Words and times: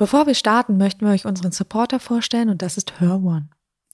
Bevor 0.00 0.26
wir 0.26 0.34
starten, 0.34 0.78
möchten 0.78 1.04
wir 1.04 1.12
euch 1.12 1.26
unseren 1.26 1.52
Supporter 1.52 2.00
vorstellen 2.00 2.48
und 2.48 2.62
das 2.62 2.78
ist 2.78 3.02
Her 3.02 3.20
One. 3.22 3.50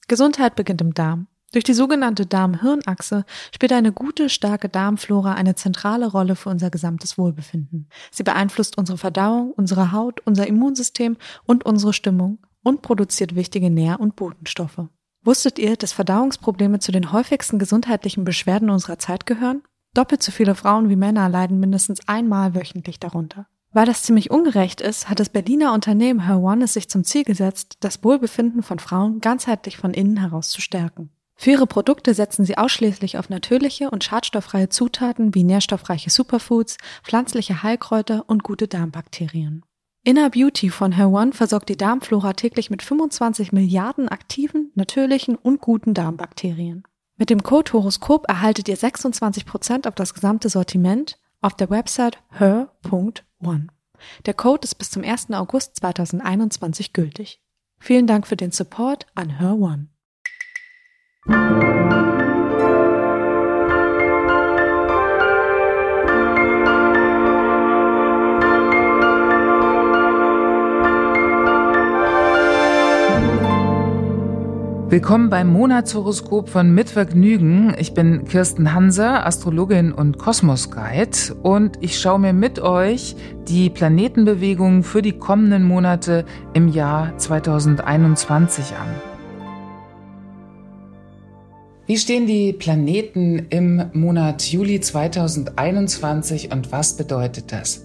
Gesundheit 0.07 0.55
beginnt 0.55 0.81
im 0.81 0.95
Darm. 0.95 1.27
Durch 1.51 1.65
die 1.65 1.75
sogenannte 1.75 2.27
Darm-Hirn-Achse 2.27 3.25
spielt 3.53 3.73
eine 3.73 3.91
gute, 3.91 4.29
starke 4.29 4.69
Darmflora 4.69 5.35
eine 5.35 5.57
zentrale 5.57 6.07
Rolle 6.07 6.37
für 6.37 6.49
unser 6.49 6.71
gesamtes 6.71 7.19
Wohlbefinden. 7.19 7.89
Sie 8.13 8.23
beeinflusst 8.23 8.79
unsere 8.79 8.99
Verdauung, 8.99 9.51
unsere 9.51 9.91
Haut, 9.91 10.21
unser 10.25 10.47
Immunsystem 10.47 11.17
und 11.45 11.67
unsere 11.67 11.93
Stimmung 11.93 12.39
und 12.63 12.83
produziert 12.83 13.35
wichtige 13.35 13.69
Nähr- 13.69 13.99
und 13.99 14.15
Botenstoffe. 14.15 14.87
Wusstet 15.25 15.59
ihr, 15.59 15.75
dass 15.75 15.91
Verdauungsprobleme 15.91 16.79
zu 16.79 16.93
den 16.93 17.11
häufigsten 17.11 17.59
gesundheitlichen 17.59 18.25
Beschwerden 18.25 18.71
unserer 18.71 19.01
Zeit 19.01 19.27
gehören? 19.27 19.65
Doppelt 19.93 20.23
so 20.23 20.31
viele 20.31 20.55
Frauen 20.55 20.89
wie 20.89 20.95
Männer 20.95 21.29
leiden 21.29 21.59
mindestens 21.59 22.07
einmal 22.07 22.55
wöchentlich 22.55 23.01
darunter. 23.01 23.49
Weil 23.77 23.85
das 23.85 24.05
ziemlich 24.05 24.31
ungerecht 24.31 24.81
ist, 24.81 25.11
hat 25.11 25.21
das 25.21 25.29
Berliner 25.29 25.75
Unternehmen 25.75 26.25
Her 26.25 26.41
es 26.63 26.73
sich 26.73 26.89
zum 26.89 27.05
Ziel 27.05 27.25
gesetzt, 27.25 27.77
das 27.81 28.03
Wohlbefinden 28.03 28.63
von 28.63 28.79
Frauen 28.79 29.21
ganzheitlich 29.21 29.77
von 29.77 29.93
innen 29.93 30.17
heraus 30.17 30.49
zu 30.49 30.63
stärken. 30.63 31.11
Für 31.35 31.51
ihre 31.51 31.67
Produkte 31.67 32.15
setzen 32.15 32.47
sie 32.47 32.57
ausschließlich 32.57 33.19
auf 33.19 33.29
natürliche 33.29 33.91
und 33.91 34.03
schadstofffreie 34.03 34.71
Zutaten 34.71 35.35
wie 35.35 35.45
nährstoffreiche 35.45 36.09
Superfoods, 36.09 36.79
pflanzliche 37.03 37.63
Heilkräuter 37.63 38.25
und 38.29 38.43
gute 38.43 38.67
Darmbakterien. 38.67 39.63
Inner 40.03 40.31
Beauty 40.31 40.71
von 40.71 40.93
Her 40.93 41.11
One 41.11 41.35
versorgt 41.35 41.69
die 41.69 41.77
Darmflora 41.77 42.33
täglich 42.33 42.71
mit 42.71 42.81
25 42.81 43.53
Milliarden 43.53 44.09
aktiven, 44.09 44.73
natürlichen 44.75 45.37
und 45.37 45.61
guten 45.61 45.93
Darmbakterien. 45.93 46.85
Mit 47.19 47.29
dem 47.29 47.43
Code 47.43 47.75
Horoskop 47.75 48.27
erhaltet 48.27 48.71
ihr 48.71 48.79
26% 48.79 49.87
auf 49.87 49.95
das 49.95 50.15
gesamte 50.15 50.49
Sortiment 50.49 51.19
auf 51.43 51.53
der 51.55 51.69
Website 51.69 52.23
her.one. 52.31 53.67
Der 54.27 54.35
Code 54.35 54.65
ist 54.65 54.77
bis 54.77 54.91
zum 54.91 55.05
1. 55.05 55.31
August 55.33 55.77
2021 55.77 56.93
gültig. 56.93 57.41
Vielen 57.79 58.07
Dank 58.07 58.27
für 58.27 58.37
den 58.37 58.51
Support 58.53 59.07
an 59.15 59.39
Her 59.39 59.59
Willkommen 74.89 75.31
beim 75.31 75.53
Monatshoroskop 75.53 76.49
von 76.49 76.73
Mitvergnügen. 76.73 77.75
Ich 77.77 77.93
bin 77.93 78.25
Kirsten 78.25 78.73
Hanser, 78.73 79.27
Astrologin 79.27 79.91
und 79.91 80.17
Kosmos-Guide 80.17 81.35
und 81.43 81.79
ich 81.81 81.99
schaue 81.99 82.21
mir 82.21 82.33
mit 82.33 82.61
euch 82.61 83.17
die 83.49 83.69
Planetenbewegungen 83.69 84.85
für 84.85 85.03
die 85.03 85.19
kommenden 85.19 85.65
Monate 85.65 86.25
im 86.55 86.69
Jahr 86.69 87.19
2021 87.19 88.77
an. 88.77 88.89
Wie 91.87 91.97
stehen 91.97 92.29
die 92.29 92.53
Planeten 92.53 93.47
im 93.51 93.91
Monat 93.93 94.45
Juli 94.45 94.79
2021 94.81 96.53
und 96.53 96.71
was 96.71 96.97
bedeutet 96.97 97.51
das? 97.51 97.85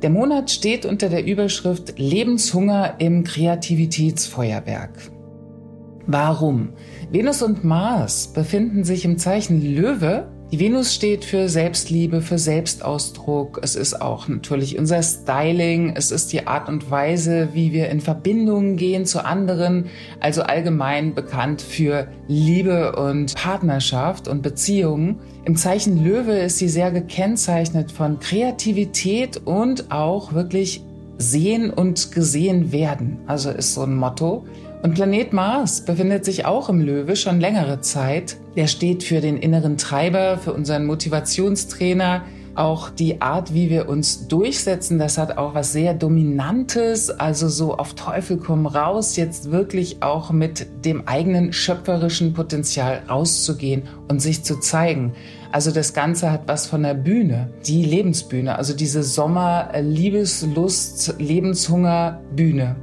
Der 0.00 0.08
Monat 0.08 0.50
steht 0.50 0.86
unter 0.86 1.10
der 1.10 1.26
Überschrift 1.26 1.98
Lebenshunger 1.98 2.94
im 3.00 3.22
Kreativitätsfeuerwerk. 3.22 5.11
Warum? 6.06 6.70
Venus 7.10 7.42
und 7.42 7.64
Mars 7.64 8.28
befinden 8.28 8.84
sich 8.84 9.04
im 9.04 9.18
Zeichen 9.18 9.62
Löwe. 9.74 10.26
Die 10.50 10.60
Venus 10.60 10.94
steht 10.94 11.24
für 11.24 11.48
Selbstliebe, 11.48 12.20
für 12.20 12.38
Selbstausdruck. 12.38 13.60
Es 13.62 13.74
ist 13.74 14.02
auch 14.02 14.28
natürlich 14.28 14.78
unser 14.78 15.02
Styling. 15.02 15.94
Es 15.96 16.10
ist 16.10 16.32
die 16.32 16.46
Art 16.46 16.68
und 16.68 16.90
Weise, 16.90 17.48
wie 17.54 17.72
wir 17.72 17.88
in 17.88 18.00
Verbindungen 18.00 18.76
gehen 18.76 19.06
zu 19.06 19.24
anderen. 19.24 19.86
Also 20.20 20.42
allgemein 20.42 21.14
bekannt 21.14 21.62
für 21.62 22.08
Liebe 22.28 22.96
und 22.96 23.34
Partnerschaft 23.34 24.28
und 24.28 24.42
Beziehungen. 24.42 25.20
Im 25.46 25.56
Zeichen 25.56 26.04
Löwe 26.04 26.38
ist 26.38 26.58
sie 26.58 26.68
sehr 26.68 26.90
gekennzeichnet 26.90 27.90
von 27.90 28.18
Kreativität 28.20 29.40
und 29.46 29.90
auch 29.90 30.34
wirklich 30.34 30.84
sehen 31.22 31.70
und 31.70 32.12
gesehen 32.12 32.72
werden. 32.72 33.18
Also 33.26 33.50
ist 33.50 33.74
so 33.74 33.82
ein 33.82 33.96
Motto. 33.96 34.44
Und 34.82 34.94
Planet 34.94 35.32
Mars 35.32 35.80
befindet 35.82 36.24
sich 36.24 36.44
auch 36.44 36.68
im 36.68 36.80
Löwe 36.80 37.14
schon 37.14 37.40
längere 37.40 37.80
Zeit. 37.80 38.36
Der 38.56 38.66
steht 38.66 39.04
für 39.04 39.20
den 39.20 39.36
inneren 39.36 39.78
Treiber, 39.78 40.38
für 40.38 40.52
unseren 40.52 40.86
Motivationstrainer, 40.86 42.22
auch 42.54 42.90
die 42.90 43.20
Art, 43.20 43.54
wie 43.54 43.70
wir 43.70 43.88
uns 43.88 44.28
durchsetzen, 44.28 44.98
das 44.98 45.18
hat 45.18 45.38
auch 45.38 45.54
was 45.54 45.72
sehr 45.72 45.94
Dominantes, 45.94 47.10
also 47.10 47.48
so 47.48 47.76
auf 47.76 47.94
Teufel 47.94 48.36
komm 48.36 48.66
raus, 48.66 49.16
jetzt 49.16 49.50
wirklich 49.50 50.02
auch 50.02 50.30
mit 50.30 50.66
dem 50.84 51.08
eigenen 51.08 51.52
schöpferischen 51.52 52.34
Potenzial 52.34 53.02
rauszugehen 53.08 53.84
und 54.08 54.20
sich 54.20 54.44
zu 54.44 54.60
zeigen. 54.60 55.14
Also 55.50 55.70
das 55.70 55.94
Ganze 55.94 56.30
hat 56.30 56.42
was 56.46 56.66
von 56.66 56.82
der 56.82 56.94
Bühne, 56.94 57.52
die 57.66 57.84
Lebensbühne, 57.84 58.56
also 58.56 58.74
diese 58.74 59.02
Sommer 59.02 59.70
Liebeslust, 59.80 61.14
Lebenshunger 61.18 62.20
Bühne. 62.34 62.76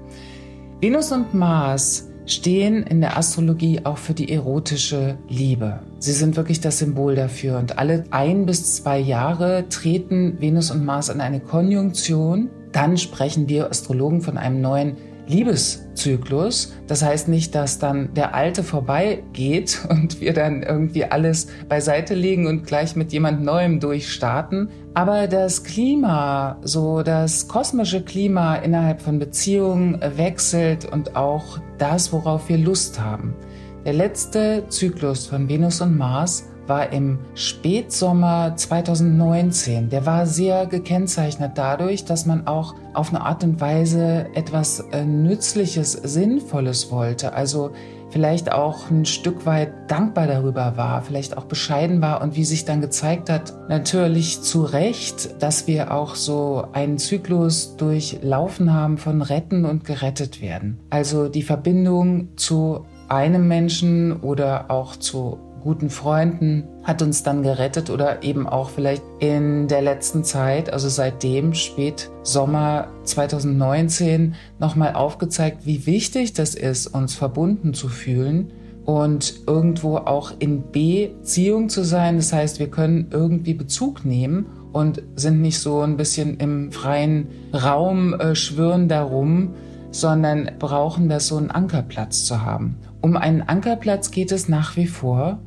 Venus 0.81 1.11
und 1.11 1.33
Mars 1.33 2.09
stehen 2.25 2.83
in 2.83 3.01
der 3.01 3.17
Astrologie 3.17 3.81
auch 3.83 3.97
für 3.97 4.13
die 4.13 4.31
erotische 4.31 5.17
Liebe. 5.27 5.79
Sie 5.99 6.13
sind 6.13 6.37
wirklich 6.37 6.61
das 6.61 6.79
Symbol 6.79 7.15
dafür. 7.15 7.57
Und 7.59 7.77
alle 7.77 8.05
ein 8.09 8.45
bis 8.45 8.75
zwei 8.77 8.99
Jahre 8.99 9.65
treten 9.69 10.39
Venus 10.39 10.71
und 10.71 10.85
Mars 10.85 11.09
in 11.09 11.19
eine 11.19 11.41
Konjunktion. 11.41 12.49
Dann 12.71 12.97
sprechen 12.97 13.49
wir 13.49 13.69
Astrologen 13.69 14.21
von 14.21 14.37
einem 14.37 14.61
neuen 14.61 14.95
Liebeszyklus. 15.27 16.73
Das 16.87 17.03
heißt 17.03 17.27
nicht, 17.27 17.53
dass 17.53 17.79
dann 17.79 18.13
der 18.13 18.33
alte 18.33 18.63
vorbeigeht 18.63 19.79
und 19.89 20.21
wir 20.21 20.33
dann 20.33 20.63
irgendwie 20.63 21.03
alles 21.05 21.47
beiseite 21.67 22.15
legen 22.15 22.47
und 22.47 22.65
gleich 22.65 22.95
mit 22.95 23.11
jemand 23.11 23.43
Neuem 23.43 23.81
durchstarten. 23.81 24.69
Aber 24.93 25.27
das 25.27 25.63
Klima, 25.63 26.57
so 26.63 27.03
das 27.03 27.47
kosmische 27.47 28.01
Klima 28.03 28.55
innerhalb 28.55 29.01
von 29.01 29.19
Beziehungen 29.19 29.99
wechselt 30.15 30.85
und 30.85 31.15
auch 31.15 31.59
das, 31.77 32.11
worauf 32.11 32.49
wir 32.49 32.57
Lust 32.57 32.99
haben. 32.99 33.35
Der 33.85 33.93
letzte 33.93 34.65
Zyklus 34.67 35.25
von 35.25 35.47
Venus 35.47 35.79
und 35.79 35.97
Mars 35.97 36.43
war 36.67 36.91
im 36.91 37.17
Spätsommer 37.33 38.53
2019. 38.55 39.89
Der 39.89 40.05
war 40.05 40.27
sehr 40.27 40.67
gekennzeichnet 40.67 41.53
dadurch, 41.55 42.03
dass 42.03 42.25
man 42.25 42.45
auch 42.45 42.75
auf 42.93 43.09
eine 43.09 43.21
Art 43.21 43.43
und 43.43 43.61
Weise 43.61 44.27
etwas 44.35 44.81
äh, 44.91 45.03
Nützliches, 45.05 45.93
Sinnvolles 45.93 46.91
wollte. 46.91 47.33
Also 47.33 47.71
vielleicht 48.09 48.51
auch 48.51 48.91
ein 48.91 49.05
Stück 49.05 49.45
weit 49.45 49.71
dankbar 49.89 50.27
darüber 50.27 50.75
war, 50.75 51.01
vielleicht 51.01 51.37
auch 51.37 51.45
bescheiden 51.45 52.01
war 52.01 52.21
und 52.21 52.35
wie 52.35 52.43
sich 52.43 52.65
dann 52.65 52.81
gezeigt 52.81 53.29
hat, 53.29 53.53
natürlich 53.69 54.41
zu 54.41 54.63
Recht, 54.63 55.41
dass 55.41 55.67
wir 55.67 55.93
auch 55.93 56.15
so 56.15 56.65
einen 56.73 56.97
Zyklus 56.97 57.77
durchlaufen 57.77 58.73
haben 58.73 58.97
von 58.97 59.21
retten 59.21 59.65
und 59.65 59.85
gerettet 59.85 60.41
werden. 60.41 60.79
Also 60.89 61.29
die 61.29 61.43
Verbindung 61.43 62.29
zu 62.35 62.85
einem 63.09 63.47
Menschen 63.47 64.21
oder 64.21 64.69
auch 64.69 64.95
zu 64.95 65.39
guten 65.61 65.89
Freunden 65.89 66.63
hat 66.83 67.01
uns 67.01 67.23
dann 67.23 67.43
gerettet 67.43 67.89
oder 67.89 68.23
eben 68.23 68.47
auch 68.47 68.69
vielleicht 68.69 69.03
in 69.19 69.67
der 69.67 69.81
letzten 69.81 70.23
Zeit, 70.23 70.71
also 70.71 70.89
seitdem 70.89 71.53
spät 71.53 72.09
Sommer 72.23 72.87
2019 73.03 74.35
nochmal 74.59 74.93
aufgezeigt, 74.93 75.65
wie 75.65 75.85
wichtig 75.85 76.33
das 76.33 76.55
ist, 76.55 76.87
uns 76.87 77.15
verbunden 77.15 77.73
zu 77.73 77.89
fühlen 77.89 78.53
und 78.85 79.41
irgendwo 79.45 79.97
auch 79.97 80.31
in 80.39 80.71
Beziehung 80.71 81.69
zu 81.69 81.83
sein. 81.83 82.17
Das 82.17 82.33
heißt, 82.33 82.59
wir 82.59 82.69
können 82.69 83.07
irgendwie 83.11 83.53
Bezug 83.53 84.05
nehmen 84.05 84.47
und 84.71 85.03
sind 85.15 85.41
nicht 85.41 85.59
so 85.59 85.81
ein 85.81 85.97
bisschen 85.97 86.37
im 86.37 86.71
freien 86.71 87.27
Raum 87.53 88.13
äh, 88.13 88.35
schwirren 88.35 88.87
darum, 88.87 89.55
sondern 89.91 90.51
brauchen 90.59 91.09
das 91.09 91.27
so 91.27 91.37
einen 91.37 91.51
Ankerplatz 91.51 92.25
zu 92.25 92.43
haben. 92.43 92.77
Um 93.01 93.15
einen 93.15 93.41
Ankerplatz 93.41 94.11
geht 94.11 94.31
es 94.31 94.49
nach 94.49 94.75
wie 94.75 94.87
vor 94.87 95.39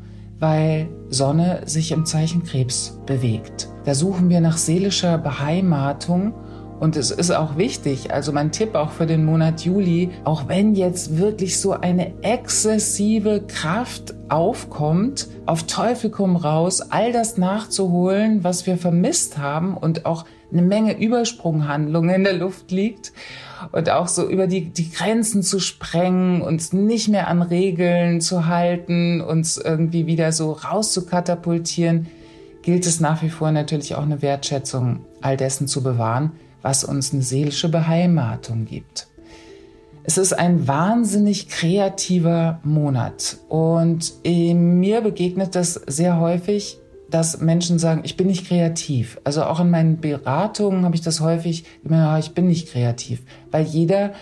weil 0.42 0.88
Sonne 1.08 1.60
sich 1.66 1.92
im 1.92 2.04
Zeichen 2.04 2.42
Krebs 2.42 2.98
bewegt. 3.06 3.68
Da 3.84 3.94
suchen 3.94 4.28
wir 4.28 4.40
nach 4.40 4.56
seelischer 4.56 5.16
Beheimatung 5.16 6.34
und 6.80 6.96
es 6.96 7.12
ist 7.12 7.30
auch 7.30 7.56
wichtig, 7.56 8.12
also 8.12 8.32
mein 8.32 8.50
Tipp 8.50 8.74
auch 8.74 8.90
für 8.90 9.06
den 9.06 9.24
Monat 9.24 9.60
Juli, 9.60 10.10
auch 10.24 10.48
wenn 10.48 10.74
jetzt 10.74 11.16
wirklich 11.16 11.60
so 11.60 11.70
eine 11.70 12.12
exzessive 12.24 13.44
Kraft 13.46 14.14
aufkommt, 14.28 15.28
auf 15.46 15.62
Teufel 15.62 16.10
komm 16.10 16.34
raus, 16.34 16.80
all 16.90 17.12
das 17.12 17.38
nachzuholen, 17.38 18.42
was 18.42 18.66
wir 18.66 18.76
vermisst 18.78 19.38
haben 19.38 19.76
und 19.76 20.06
auch 20.06 20.24
eine 20.52 20.62
Menge 20.62 20.98
Übersprunghandlungen 20.98 22.14
in 22.14 22.24
der 22.24 22.34
Luft 22.34 22.70
liegt 22.70 23.12
und 23.72 23.88
auch 23.90 24.08
so 24.08 24.28
über 24.28 24.46
die, 24.46 24.70
die 24.70 24.90
Grenzen 24.90 25.42
zu 25.42 25.60
sprengen, 25.60 26.42
uns 26.42 26.72
nicht 26.72 27.08
mehr 27.08 27.28
an 27.28 27.42
Regeln 27.42 28.20
zu 28.20 28.46
halten, 28.46 29.20
uns 29.20 29.56
irgendwie 29.56 30.06
wieder 30.06 30.32
so 30.32 30.52
rauszukatapultieren, 30.52 32.08
gilt 32.62 32.86
es 32.86 33.00
nach 33.00 33.22
wie 33.22 33.30
vor 33.30 33.50
natürlich 33.50 33.94
auch 33.94 34.02
eine 34.02 34.22
Wertschätzung 34.22 35.00
all 35.20 35.36
dessen 35.36 35.68
zu 35.68 35.82
bewahren, 35.82 36.32
was 36.60 36.84
uns 36.84 37.12
eine 37.12 37.22
seelische 37.22 37.68
Beheimatung 37.68 38.66
gibt. 38.66 39.08
Es 40.04 40.18
ist 40.18 40.32
ein 40.32 40.66
wahnsinnig 40.66 41.48
kreativer 41.48 42.58
Monat 42.64 43.38
und 43.48 44.12
mir 44.24 45.00
begegnet 45.00 45.54
das 45.54 45.74
sehr 45.74 46.18
häufig, 46.18 46.78
dass 47.12 47.40
Menschen 47.40 47.78
sagen, 47.78 48.00
ich 48.04 48.16
bin 48.16 48.26
nicht 48.26 48.48
kreativ. 48.48 49.20
Also 49.24 49.44
auch 49.44 49.60
in 49.60 49.70
meinen 49.70 50.00
Beratungen 50.00 50.84
habe 50.84 50.96
ich 50.96 51.02
das 51.02 51.20
häufig, 51.20 51.64
ich 51.84 52.30
bin 52.34 52.46
nicht 52.46 52.72
kreativ, 52.72 53.22
weil 53.50 53.64
jeder 53.64 54.12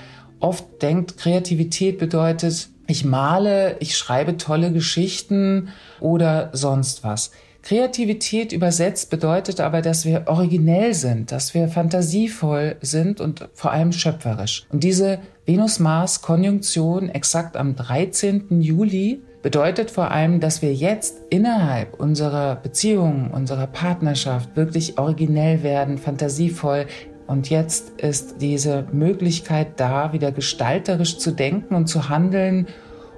oft 0.41 0.83
denkt, 0.83 1.17
Kreativität 1.17 1.99
bedeutet, 1.99 2.69
ich 2.87 3.05
male, 3.05 3.77
ich 3.79 3.97
schreibe 3.97 4.37
tolle 4.37 4.73
Geschichten 4.73 5.69
oder 6.01 6.51
sonst 6.53 7.05
was. 7.05 7.31
Kreativität 7.63 8.53
übersetzt 8.53 9.11
bedeutet 9.11 9.61
aber, 9.61 9.83
dass 9.83 10.05
wir 10.05 10.25
originell 10.27 10.95
sind, 10.95 11.31
dass 11.31 11.55
wir 11.55 11.69
fantasievoll 11.69 12.77
sind 12.81 13.21
und 13.21 13.49
vor 13.53 13.71
allem 13.71 13.93
schöpferisch. 13.93 14.67
Und 14.71 14.83
diese 14.83 15.19
Venus-Mars-Konjunktion 15.45 17.11
exakt 17.11 17.57
am 17.57 17.77
13. 17.77 18.63
Juli 18.63 19.21
bedeutet 19.43 19.91
vor 19.91 20.11
allem, 20.11 20.41
dass 20.41 20.63
wir 20.63 20.75
jetzt 20.75 21.23
innerhalb 21.31 21.99
unserer 21.99 22.57
Beziehung, 22.57 23.31
unserer 23.31 23.67
Partnerschaft 23.67 24.57
wirklich 24.57 24.99
originell 24.99 25.63
werden, 25.63 25.99
fantasievoll. 25.99 26.87
Und 27.27 27.49
jetzt 27.49 28.01
ist 28.01 28.41
diese 28.41 28.87
Möglichkeit 28.93 29.79
da, 29.79 30.13
wieder 30.13 30.33
gestalterisch 30.33 31.19
zu 31.19 31.31
denken 31.31 31.75
und 31.75 31.87
zu 31.87 32.09
handeln 32.09 32.67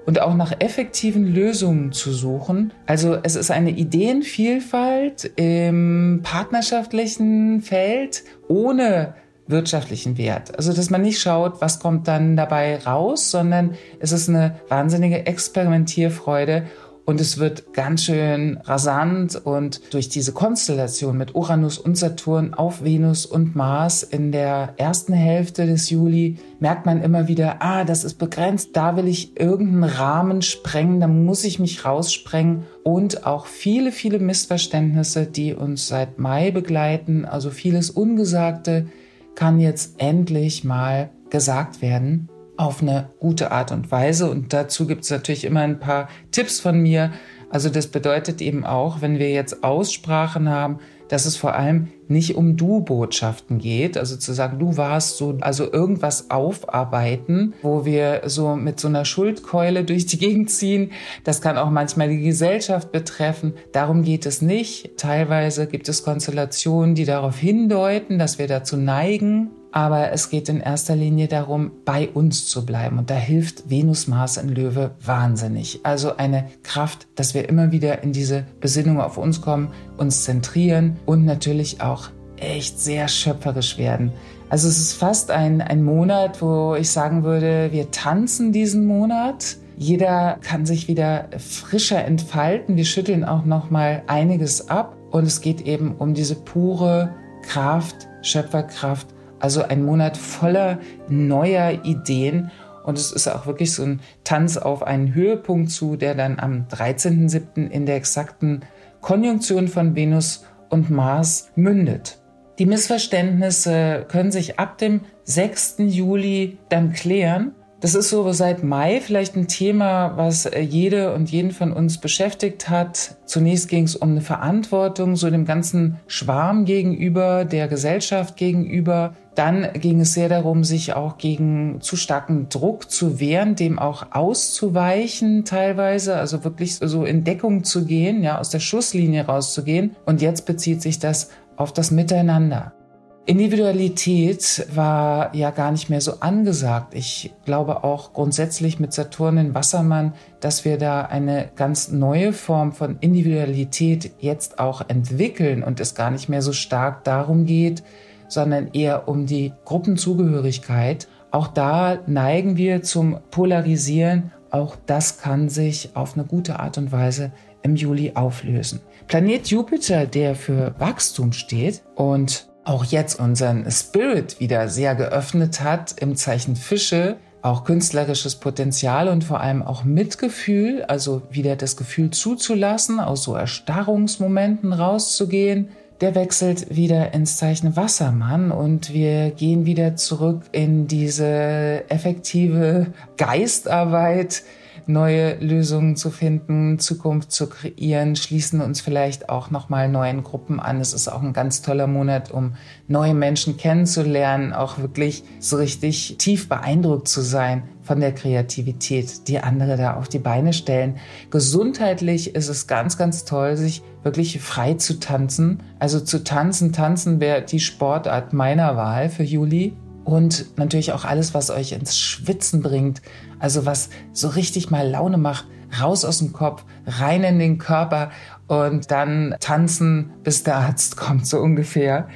und 0.04 0.20
auch 0.20 0.34
nach 0.34 0.52
effektiven 0.58 1.32
Lösungen 1.32 1.92
zu 1.92 2.12
suchen. 2.12 2.72
Also 2.86 3.16
es 3.22 3.36
ist 3.36 3.50
eine 3.50 3.70
Ideenvielfalt 3.70 5.30
im 5.36 6.20
partnerschaftlichen 6.22 7.62
Feld 7.62 8.24
ohne 8.48 9.14
wirtschaftlichen 9.52 10.18
Wert. 10.18 10.56
Also 10.56 10.72
dass 10.72 10.90
man 10.90 11.02
nicht 11.02 11.20
schaut, 11.20 11.60
was 11.60 11.78
kommt 11.78 12.08
dann 12.08 12.36
dabei 12.36 12.78
raus, 12.78 13.30
sondern 13.30 13.74
es 14.00 14.10
ist 14.10 14.28
eine 14.28 14.56
wahnsinnige 14.68 15.26
Experimentierfreude 15.26 16.64
und 17.04 17.20
es 17.20 17.38
wird 17.38 17.72
ganz 17.72 18.04
schön 18.04 18.58
rasant 18.58 19.34
und 19.34 19.92
durch 19.92 20.08
diese 20.08 20.32
Konstellation 20.32 21.18
mit 21.18 21.34
Uranus 21.34 21.78
und 21.78 21.98
Saturn 21.98 22.54
auf 22.54 22.84
Venus 22.84 23.26
und 23.26 23.56
Mars 23.56 24.04
in 24.04 24.30
der 24.30 24.74
ersten 24.76 25.12
Hälfte 25.12 25.66
des 25.66 25.90
Juli 25.90 26.38
merkt 26.60 26.86
man 26.86 27.02
immer 27.02 27.26
wieder, 27.26 27.56
ah, 27.60 27.84
das 27.84 28.04
ist 28.04 28.14
begrenzt, 28.18 28.70
da 28.74 28.96
will 28.96 29.08
ich 29.08 29.38
irgendeinen 29.38 29.84
Rahmen 29.84 30.42
sprengen, 30.42 31.00
da 31.00 31.08
muss 31.08 31.42
ich 31.42 31.58
mich 31.58 31.84
raussprengen 31.84 32.64
und 32.84 33.26
auch 33.26 33.46
viele, 33.46 33.90
viele 33.90 34.20
Missverständnisse, 34.20 35.26
die 35.26 35.54
uns 35.54 35.88
seit 35.88 36.20
Mai 36.20 36.52
begleiten, 36.52 37.24
also 37.24 37.50
vieles 37.50 37.90
Ungesagte 37.90 38.86
kann 39.34 39.60
jetzt 39.60 39.94
endlich 39.98 40.64
mal 40.64 41.10
gesagt 41.30 41.82
werden 41.82 42.28
auf 42.56 42.82
eine 42.82 43.10
gute 43.18 43.50
Art 43.50 43.72
und 43.72 43.90
Weise. 43.90 44.30
Und 44.30 44.52
dazu 44.52 44.86
gibt 44.86 45.04
es 45.04 45.10
natürlich 45.10 45.44
immer 45.44 45.60
ein 45.60 45.80
paar 45.80 46.08
Tipps 46.30 46.60
von 46.60 46.78
mir. 46.80 47.12
Also 47.50 47.68
das 47.68 47.86
bedeutet 47.86 48.40
eben 48.40 48.64
auch, 48.64 49.00
wenn 49.00 49.18
wir 49.18 49.30
jetzt 49.30 49.64
Aussprachen 49.64 50.48
haben, 50.48 50.78
dass 51.12 51.26
es 51.26 51.36
vor 51.36 51.54
allem 51.54 51.88
nicht 52.08 52.36
um 52.36 52.56
Du-Botschaften 52.56 53.58
geht, 53.58 53.98
also 53.98 54.16
zu 54.16 54.32
sagen, 54.32 54.58
du 54.58 54.78
warst 54.78 55.18
so, 55.18 55.36
also 55.42 55.70
irgendwas 55.70 56.30
aufarbeiten, 56.30 57.52
wo 57.60 57.84
wir 57.84 58.22
so 58.24 58.56
mit 58.56 58.80
so 58.80 58.88
einer 58.88 59.04
Schuldkeule 59.04 59.84
durch 59.84 60.06
die 60.06 60.16
Gegend 60.16 60.48
ziehen. 60.48 60.90
Das 61.22 61.42
kann 61.42 61.58
auch 61.58 61.68
manchmal 61.68 62.08
die 62.08 62.22
Gesellschaft 62.22 62.92
betreffen. 62.92 63.52
Darum 63.72 64.04
geht 64.04 64.24
es 64.24 64.40
nicht. 64.40 64.96
Teilweise 64.96 65.66
gibt 65.66 65.86
es 65.90 66.02
Konstellationen, 66.02 66.94
die 66.94 67.04
darauf 67.04 67.36
hindeuten, 67.36 68.18
dass 68.18 68.38
wir 68.38 68.46
dazu 68.46 68.78
neigen, 68.78 69.50
aber 69.72 70.12
es 70.12 70.28
geht 70.28 70.48
in 70.50 70.60
erster 70.60 70.94
Linie 70.94 71.28
darum, 71.28 71.72
bei 71.84 72.08
uns 72.08 72.46
zu 72.46 72.64
bleiben. 72.64 72.98
Und 72.98 73.10
da 73.10 73.14
hilft 73.14 73.68
Venus 73.70 74.06
Mars 74.06 74.36
in 74.36 74.50
Löwe 74.50 74.92
wahnsinnig. 75.04 75.80
Also 75.82 76.16
eine 76.16 76.44
Kraft, 76.62 77.08
dass 77.16 77.34
wir 77.34 77.48
immer 77.48 77.72
wieder 77.72 78.02
in 78.02 78.12
diese 78.12 78.44
Besinnung 78.60 79.00
auf 79.00 79.16
uns 79.16 79.40
kommen, 79.40 79.72
uns 79.96 80.24
zentrieren 80.24 80.98
und 81.06 81.24
natürlich 81.24 81.80
auch 81.80 82.10
echt 82.36 82.78
sehr 82.78 83.08
schöpferisch 83.08 83.78
werden. 83.78 84.12
Also 84.50 84.68
es 84.68 84.78
ist 84.78 84.92
fast 84.92 85.30
ein, 85.30 85.62
ein 85.62 85.82
Monat, 85.82 86.42
wo 86.42 86.74
ich 86.74 86.90
sagen 86.90 87.24
würde, 87.24 87.72
wir 87.72 87.90
tanzen 87.90 88.52
diesen 88.52 88.84
Monat. 88.84 89.56
Jeder 89.78 90.38
kann 90.42 90.66
sich 90.66 90.88
wieder 90.88 91.28
frischer 91.38 92.04
entfalten. 92.04 92.76
Wir 92.76 92.84
schütteln 92.84 93.24
auch 93.24 93.46
noch 93.46 93.70
mal 93.70 94.02
einiges 94.06 94.68
ab 94.68 94.94
und 95.10 95.24
es 95.24 95.40
geht 95.40 95.62
eben 95.62 95.94
um 95.96 96.12
diese 96.12 96.34
pure 96.34 97.14
Kraft, 97.42 98.08
Schöpferkraft 98.20 99.08
also 99.42 99.62
ein 99.62 99.84
Monat 99.84 100.16
voller 100.16 100.78
neuer 101.08 101.84
Ideen. 101.84 102.50
Und 102.84 102.98
es 102.98 103.12
ist 103.12 103.28
auch 103.28 103.46
wirklich 103.46 103.72
so 103.72 103.82
ein 103.82 104.00
Tanz 104.24 104.56
auf 104.56 104.82
einen 104.82 105.14
Höhepunkt 105.14 105.70
zu, 105.70 105.96
der 105.96 106.14
dann 106.14 106.38
am 106.40 106.66
13.07. 106.70 107.68
in 107.68 107.86
der 107.86 107.96
exakten 107.96 108.62
Konjunktion 109.00 109.68
von 109.68 109.94
Venus 109.94 110.44
und 110.68 110.90
Mars 110.90 111.50
mündet. 111.54 112.18
Die 112.58 112.66
Missverständnisse 112.66 114.06
können 114.08 114.30
sich 114.30 114.58
ab 114.58 114.78
dem 114.78 115.00
6. 115.24 115.76
Juli 115.78 116.58
dann 116.68 116.92
klären. 116.92 117.54
Das 117.82 117.96
ist 117.96 118.10
so 118.10 118.30
seit 118.30 118.62
Mai 118.62 119.00
vielleicht 119.00 119.34
ein 119.34 119.48
Thema, 119.48 120.16
was 120.16 120.46
äh, 120.46 120.60
jede 120.60 121.14
und 121.14 121.32
jeden 121.32 121.50
von 121.50 121.72
uns 121.72 121.98
beschäftigt 121.98 122.70
hat. 122.70 123.16
Zunächst 123.26 123.68
ging 123.68 123.82
es 123.82 123.96
um 123.96 124.12
eine 124.12 124.20
Verantwortung, 124.20 125.16
so 125.16 125.28
dem 125.28 125.44
ganzen 125.44 125.98
Schwarm 126.06 126.64
gegenüber, 126.64 127.44
der 127.44 127.66
Gesellschaft 127.66 128.36
gegenüber. 128.36 129.16
Dann 129.34 129.68
ging 129.74 129.98
es 129.98 130.14
sehr 130.14 130.28
darum, 130.28 130.62
sich 130.62 130.94
auch 130.94 131.18
gegen 131.18 131.80
zu 131.80 131.96
starken 131.96 132.48
Druck 132.48 132.88
zu 132.88 133.18
wehren, 133.18 133.56
dem 133.56 133.80
auch 133.80 134.12
auszuweichen 134.12 135.44
teilweise, 135.44 136.14
also 136.14 136.44
wirklich 136.44 136.76
so 136.76 137.04
in 137.04 137.24
Deckung 137.24 137.64
zu 137.64 137.84
gehen, 137.84 138.22
ja, 138.22 138.38
aus 138.38 138.50
der 138.50 138.60
Schusslinie 138.60 139.26
rauszugehen. 139.26 139.96
Und 140.06 140.22
jetzt 140.22 140.46
bezieht 140.46 140.82
sich 140.82 141.00
das 141.00 141.30
auf 141.56 141.72
das 141.72 141.90
Miteinander. 141.90 142.74
Individualität 143.24 144.66
war 144.74 145.32
ja 145.34 145.50
gar 145.50 145.70
nicht 145.70 145.88
mehr 145.88 146.00
so 146.00 146.14
angesagt. 146.18 146.94
Ich 146.94 147.32
glaube 147.44 147.84
auch 147.84 148.12
grundsätzlich 148.12 148.80
mit 148.80 148.92
Saturn 148.92 149.38
in 149.38 149.54
Wassermann, 149.54 150.14
dass 150.40 150.64
wir 150.64 150.76
da 150.76 151.02
eine 151.02 151.48
ganz 151.54 151.88
neue 151.92 152.32
Form 152.32 152.72
von 152.72 152.98
Individualität 152.98 154.10
jetzt 154.18 154.58
auch 154.58 154.88
entwickeln 154.88 155.62
und 155.62 155.78
es 155.78 155.94
gar 155.94 156.10
nicht 156.10 156.28
mehr 156.28 156.42
so 156.42 156.52
stark 156.52 157.04
darum 157.04 157.46
geht, 157.46 157.84
sondern 158.26 158.70
eher 158.72 159.06
um 159.06 159.26
die 159.26 159.52
Gruppenzugehörigkeit. 159.66 161.06
Auch 161.30 161.46
da 161.46 162.00
neigen 162.08 162.56
wir 162.56 162.82
zum 162.82 163.20
Polarisieren. 163.30 164.32
Auch 164.50 164.74
das 164.86 165.18
kann 165.18 165.48
sich 165.48 165.90
auf 165.94 166.14
eine 166.14 166.24
gute 166.24 166.58
Art 166.58 166.76
und 166.76 166.90
Weise 166.90 167.30
im 167.62 167.76
Juli 167.76 168.12
auflösen. 168.16 168.80
Planet 169.06 169.46
Jupiter, 169.46 170.06
der 170.06 170.34
für 170.34 170.74
Wachstum 170.78 171.32
steht 171.32 171.82
und 171.94 172.51
auch 172.64 172.84
jetzt 172.84 173.18
unseren 173.18 173.70
Spirit 173.70 174.40
wieder 174.40 174.68
sehr 174.68 174.94
geöffnet 174.94 175.60
hat 175.60 175.96
im 176.00 176.16
Zeichen 176.16 176.56
Fische, 176.56 177.16
auch 177.42 177.64
künstlerisches 177.64 178.36
Potenzial 178.36 179.08
und 179.08 179.24
vor 179.24 179.40
allem 179.40 179.62
auch 179.62 179.82
Mitgefühl, 179.82 180.84
also 180.84 181.22
wieder 181.30 181.56
das 181.56 181.76
Gefühl 181.76 182.10
zuzulassen, 182.10 183.00
aus 183.00 183.24
so 183.24 183.34
Erstarrungsmomenten 183.34 184.72
rauszugehen. 184.72 185.70
Der 186.00 186.14
wechselt 186.14 186.74
wieder 186.74 187.14
ins 187.14 187.36
Zeichen 187.36 187.76
Wassermann 187.76 188.50
und 188.50 188.92
wir 188.92 189.30
gehen 189.30 189.66
wieder 189.66 189.94
zurück 189.94 190.42
in 190.50 190.88
diese 190.88 191.84
effektive 191.88 192.88
Geistarbeit, 193.16 194.42
neue 194.88 195.36
Lösungen 195.36 195.96
zu 195.96 196.10
finden, 196.10 196.78
Zukunft 196.78 197.32
zu 197.32 197.48
kreieren, 197.48 198.16
schließen 198.16 198.60
uns 198.60 198.80
vielleicht 198.80 199.28
auch 199.28 199.50
nochmal 199.50 199.88
neuen 199.88 200.22
Gruppen 200.22 200.60
an. 200.60 200.80
Es 200.80 200.92
ist 200.92 201.08
auch 201.08 201.22
ein 201.22 201.32
ganz 201.32 201.62
toller 201.62 201.86
Monat, 201.86 202.30
um 202.30 202.54
neue 202.88 203.14
Menschen 203.14 203.56
kennenzulernen, 203.56 204.52
auch 204.52 204.78
wirklich 204.78 205.24
so 205.38 205.56
richtig 205.56 206.16
tief 206.18 206.48
beeindruckt 206.48 207.08
zu 207.08 207.20
sein 207.20 207.64
von 207.82 208.00
der 208.00 208.12
Kreativität, 208.12 209.28
die 209.28 209.38
andere 209.38 209.76
da 209.76 209.94
auf 209.94 210.08
die 210.08 210.18
Beine 210.18 210.52
stellen. 210.52 210.96
Gesundheitlich 211.30 212.34
ist 212.34 212.48
es 212.48 212.66
ganz, 212.66 212.96
ganz 212.96 213.24
toll, 213.24 213.56
sich 213.56 213.82
wirklich 214.02 214.40
frei 214.40 214.74
zu 214.74 215.00
tanzen. 215.00 215.62
Also 215.78 216.00
zu 216.00 216.22
tanzen, 216.22 216.72
tanzen 216.72 217.20
wäre 217.20 217.42
die 217.42 217.60
Sportart 217.60 218.32
meiner 218.32 218.76
Wahl 218.76 219.08
für 219.08 219.24
Juli. 219.24 219.74
Und 220.04 220.58
natürlich 220.58 220.92
auch 220.92 221.04
alles, 221.04 221.34
was 221.34 221.50
euch 221.50 221.72
ins 221.72 221.96
Schwitzen 221.96 222.62
bringt, 222.62 223.02
also 223.38 223.66
was 223.66 223.90
so 224.12 224.28
richtig 224.28 224.70
mal 224.70 224.88
Laune 224.88 225.18
macht, 225.18 225.46
raus 225.80 226.04
aus 226.04 226.18
dem 226.18 226.32
Kopf, 226.32 226.64
rein 226.86 227.24
in 227.24 227.38
den 227.38 227.58
Körper 227.58 228.10
und 228.48 228.90
dann 228.90 229.34
tanzen, 229.40 230.10
bis 230.22 230.42
der 230.42 230.56
Arzt 230.56 230.96
kommt, 230.98 231.26
so 231.26 231.38
ungefähr. 231.38 232.08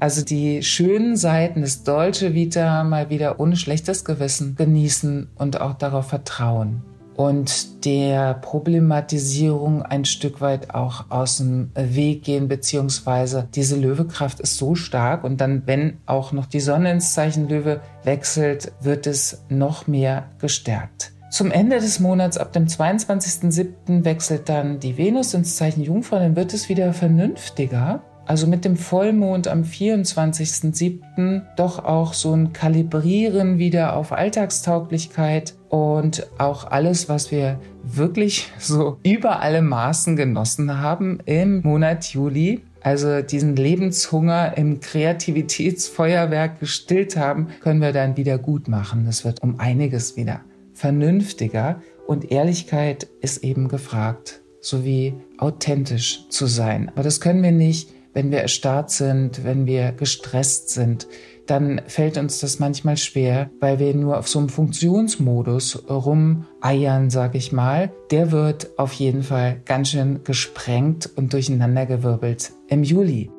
Also 0.00 0.24
die 0.24 0.62
schönen 0.62 1.16
Seiten 1.16 1.60
des 1.60 1.84
Dolce 1.84 2.34
Vita 2.34 2.82
mal 2.82 3.08
wieder 3.08 3.38
ohne 3.38 3.56
schlechtes 3.56 4.04
Gewissen 4.04 4.56
genießen 4.56 5.28
und 5.36 5.60
auch 5.60 5.74
darauf 5.74 6.08
vertrauen. 6.08 6.82
Und 7.16 7.84
der 7.84 8.34
Problematisierung 8.34 9.82
ein 9.82 10.04
Stück 10.04 10.40
weit 10.40 10.74
auch 10.74 11.06
aus 11.10 11.38
dem 11.38 11.70
Weg 11.74 12.24
gehen, 12.24 12.48
beziehungsweise 12.48 13.48
diese 13.54 13.76
Löwekraft 13.76 14.40
ist 14.40 14.56
so 14.56 14.74
stark 14.74 15.24
und 15.24 15.40
dann, 15.40 15.62
wenn 15.66 15.98
auch 16.06 16.32
noch 16.32 16.46
die 16.46 16.60
Sonne 16.60 16.92
ins 16.92 17.14
Zeichen 17.14 17.48
Löwe 17.48 17.80
wechselt, 18.04 18.72
wird 18.80 19.06
es 19.06 19.44
noch 19.48 19.86
mehr 19.86 20.30
gestärkt. 20.40 21.12
Zum 21.30 21.50
Ende 21.50 21.80
des 21.80 21.98
Monats, 21.98 22.36
ab 22.36 22.52
dem 22.52 22.66
22.07., 22.66 24.04
wechselt 24.04 24.50
dann 24.50 24.80
die 24.80 24.98
Venus 24.98 25.32
ins 25.32 25.56
Zeichen 25.56 25.82
Jungfrau, 25.82 26.18
dann 26.18 26.36
wird 26.36 26.52
es 26.52 26.68
wieder 26.68 26.92
vernünftiger 26.92 28.02
also 28.26 28.46
mit 28.46 28.64
dem 28.64 28.76
Vollmond 28.76 29.48
am 29.48 29.62
24.07. 29.62 31.42
doch 31.56 31.84
auch 31.84 32.14
so 32.14 32.32
ein 32.32 32.52
Kalibrieren 32.52 33.58
wieder 33.58 33.96
auf 33.96 34.12
Alltagstauglichkeit 34.12 35.54
und 35.68 36.26
auch 36.38 36.70
alles, 36.70 37.08
was 37.08 37.30
wir 37.30 37.58
wirklich 37.82 38.50
so 38.58 38.98
über 39.02 39.40
alle 39.40 39.62
Maßen 39.62 40.16
genossen 40.16 40.80
haben 40.80 41.18
im 41.24 41.62
Monat 41.62 42.06
Juli. 42.06 42.60
Also 42.80 43.22
diesen 43.22 43.54
Lebenshunger 43.54 44.56
im 44.56 44.80
Kreativitätsfeuerwerk 44.80 46.58
gestillt 46.58 47.16
haben, 47.16 47.48
können 47.60 47.80
wir 47.80 47.92
dann 47.92 48.16
wieder 48.16 48.38
gut 48.38 48.66
machen. 48.66 49.06
Das 49.06 49.24
wird 49.24 49.40
um 49.40 49.60
einiges 49.60 50.16
wieder 50.16 50.40
vernünftiger 50.74 51.80
und 52.08 52.32
Ehrlichkeit 52.32 53.06
ist 53.20 53.44
eben 53.44 53.68
gefragt, 53.68 54.42
sowie 54.60 55.14
authentisch 55.38 56.28
zu 56.28 56.46
sein. 56.46 56.90
Aber 56.94 57.04
das 57.04 57.20
können 57.20 57.42
wir 57.42 57.52
nicht, 57.52 57.90
wenn 58.14 58.30
wir 58.30 58.38
erstarrt 58.38 58.90
sind, 58.90 59.44
wenn 59.44 59.66
wir 59.66 59.92
gestresst 59.92 60.70
sind, 60.70 61.06
dann 61.46 61.82
fällt 61.86 62.18
uns 62.18 62.38
das 62.40 62.58
manchmal 62.58 62.96
schwer, 62.96 63.50
weil 63.60 63.78
wir 63.78 63.94
nur 63.94 64.18
auf 64.18 64.28
so 64.28 64.38
einem 64.38 64.48
Funktionsmodus 64.48 65.88
rumeiern, 65.88 67.10
sag 67.10 67.34
ich 67.34 67.52
mal. 67.52 67.92
Der 68.10 68.30
wird 68.30 68.78
auf 68.78 68.92
jeden 68.92 69.22
Fall 69.22 69.60
ganz 69.64 69.90
schön 69.90 70.22
gesprengt 70.24 71.10
und 71.16 71.32
durcheinandergewirbelt 71.32 72.52
im 72.68 72.84
Juli. 72.84 73.30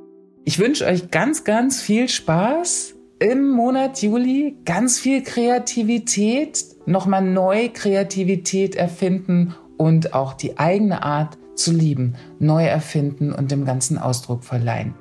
Ich 0.44 0.60
wünsche 0.60 0.86
euch 0.86 1.10
ganz, 1.10 1.46
ganz 1.46 1.82
viel 1.82 2.10
Spaß 2.10 2.96
im 3.20 3.50
Monat 3.50 4.02
Juli, 4.02 4.58
ganz 4.66 5.00
viel 5.00 5.24
Kreativität, 5.24 6.66
nochmal 6.86 7.22
neu 7.22 7.70
Kreativität 7.74 8.76
erfinden 8.76 9.56
und 9.78 10.14
auch 10.14 10.34
die 10.34 10.58
eigene 10.58 11.04
Art 11.04 11.38
zu 11.56 11.72
lieben, 11.72 12.16
neu 12.40 12.66
erfinden 12.66 13.32
und 13.32 13.52
dem 13.52 13.66
Ganzen 13.66 13.98
Ausdruck 13.98 14.44
verleihen. 14.44 14.96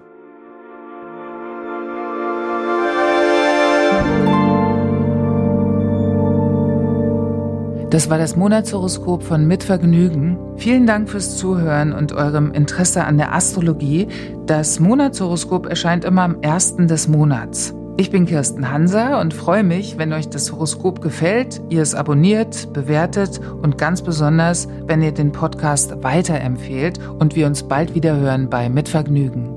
Das 7.92 8.09
war 8.09 8.16
das 8.16 8.37
Monatshoroskop 8.37 9.23
von 9.23 9.47
Mitvergnügen. 9.47 10.38
Vielen 10.56 10.87
Dank 10.87 11.11
fürs 11.11 11.37
Zuhören 11.37 11.92
und 11.92 12.12
eurem 12.14 12.50
Interesse 12.52 13.04
an 13.04 13.18
der 13.18 13.35
Astrologie. 13.35 14.09
Das 14.47 14.80
Monatshoroskop 14.80 15.66
erscheint 15.66 16.06
immer 16.06 16.23
am 16.23 16.40
ersten 16.40 16.88
des 16.88 17.06
Monats. 17.06 17.75
Ich 17.99 18.11
bin 18.11 18.25
Kirsten 18.25 18.71
Hanser 18.71 19.21
und 19.21 19.35
freue 19.35 19.63
mich, 19.63 19.99
wenn 19.99 20.15
euch 20.15 20.29
das 20.31 20.51
Horoskop 20.51 21.03
gefällt, 21.03 21.61
ihr 21.69 21.83
es 21.83 21.95
abonniert, 21.95 22.73
bewertet 22.73 23.39
und 23.61 23.77
ganz 23.77 24.01
besonders, 24.01 24.67
wenn 24.87 25.03
ihr 25.03 25.13
den 25.13 25.31
Podcast 25.31 26.03
weiterempfehlt 26.03 26.99
und 27.19 27.37
wir 27.37 27.47
uns 27.47 27.65
bald 27.65 27.95
wieder 27.95 28.17
hören 28.17 28.49
bei 28.49 28.71
Mitvergnügen. 28.71 29.51